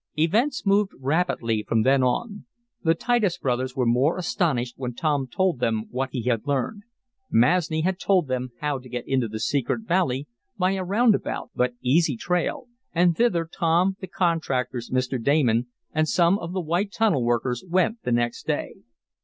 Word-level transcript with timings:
Events 0.17 0.65
moved 0.65 0.93
rapidly 0.99 1.61
from 1.67 1.83
then 1.83 2.01
on. 2.01 2.45
The 2.81 2.95
Titus 2.95 3.37
brothers 3.37 3.75
were 3.75 3.85
more 3.85 4.13
than 4.15 4.19
astonished 4.21 4.73
when 4.75 4.95
Tom 4.95 5.27
told 5.27 5.59
them 5.59 5.85
what 5.91 6.09
he 6.11 6.23
had 6.23 6.47
learned. 6.47 6.81
Masni 7.29 7.81
had 7.81 7.99
told 7.99 8.27
him 8.31 8.49
how 8.61 8.79
to 8.79 8.89
get 8.89 9.07
into 9.07 9.27
the 9.27 9.39
secret 9.39 9.81
valley 9.81 10.27
by 10.57 10.71
a 10.71 10.83
round 10.83 11.13
about, 11.13 11.51
but 11.53 11.75
easy 11.83 12.17
trail, 12.17 12.67
and 12.95 13.15
thither 13.15 13.45
Tom, 13.45 13.95
the 14.01 14.07
contractors, 14.07 14.89
Mr. 14.89 15.23
Damon 15.23 15.67
and 15.91 16.09
some 16.09 16.39
of 16.39 16.51
the 16.51 16.61
white 16.61 16.91
tunnel 16.91 17.23
workers 17.23 17.63
went 17.69 18.01
the 18.01 18.11
next 18.11 18.47
day. 18.47 18.77